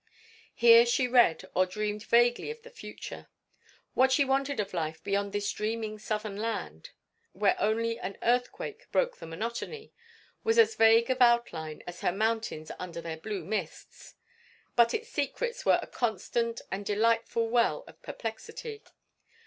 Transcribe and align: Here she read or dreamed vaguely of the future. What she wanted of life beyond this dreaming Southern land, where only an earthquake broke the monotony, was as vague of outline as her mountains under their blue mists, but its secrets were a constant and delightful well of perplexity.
Here 0.55 0.83
she 0.87 1.07
read 1.07 1.45
or 1.53 1.67
dreamed 1.67 2.03
vaguely 2.07 2.49
of 2.49 2.63
the 2.63 2.71
future. 2.71 3.27
What 3.93 4.11
she 4.11 4.25
wanted 4.25 4.59
of 4.59 4.73
life 4.73 5.03
beyond 5.03 5.31
this 5.31 5.51
dreaming 5.51 5.99
Southern 5.99 6.37
land, 6.37 6.89
where 7.33 7.55
only 7.59 7.99
an 7.99 8.17
earthquake 8.23 8.87
broke 8.91 9.17
the 9.17 9.27
monotony, 9.27 9.93
was 10.43 10.57
as 10.57 10.73
vague 10.73 11.11
of 11.11 11.21
outline 11.21 11.83
as 11.85 12.01
her 12.01 12.11
mountains 12.11 12.71
under 12.79 12.99
their 12.99 13.17
blue 13.17 13.45
mists, 13.45 14.15
but 14.75 14.95
its 14.95 15.07
secrets 15.07 15.67
were 15.67 15.77
a 15.83 15.85
constant 15.85 16.61
and 16.71 16.83
delightful 16.83 17.47
well 17.47 17.83
of 17.85 18.01
perplexity. 18.01 18.81